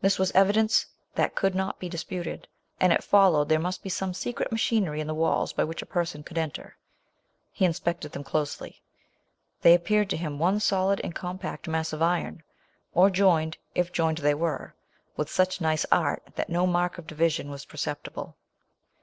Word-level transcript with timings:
This 0.00 0.18
was 0.18 0.32
evidence 0.32 0.86
that 1.16 1.34
could 1.34 1.54
not 1.54 1.78
be 1.78 1.90
disputed; 1.90 2.48
and 2.80 2.94
it 2.94 3.04
followed 3.04 3.50
there 3.50 3.58
must 3.58 3.82
he 3.82 3.90
some 3.90 4.14
secret 4.14 4.50
machinery 4.50 5.02
in 5.02 5.06
the 5.06 5.12
walls 5.12 5.52
by 5.52 5.64
which 5.64 5.82
a 5.82 5.84
person 5.84 6.22
could 6.22 6.38
enter. 6.38 6.78
He 7.52 7.66
inspected 7.66 8.12
them 8.12 8.24
closely. 8.24 8.80
They 9.60 9.74
appeared 9.74 10.08
to 10.08 10.16
him 10.16 10.38
one 10.38 10.60
solid 10.60 10.98
and 11.04 11.14
com 11.14 11.36
pact 11.36 11.68
mass 11.68 11.92
of 11.92 12.00
iron; 12.00 12.42
or 12.94 13.10
joined, 13.10 13.58
if 13.74 13.92
join 13.92 14.12
ed 14.18 14.22
they 14.22 14.32
were, 14.34 14.74
with 15.18 15.28
such 15.28 15.60
nice 15.60 15.84
art, 15.92 16.22
that 16.36 16.48
no 16.48 16.66
mark 16.66 16.96
of 16.96 17.06
division 17.06 17.50
was 17.50 17.66
perceptible. 17.66 18.38